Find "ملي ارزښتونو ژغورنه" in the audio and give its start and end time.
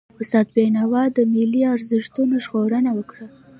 1.33-2.91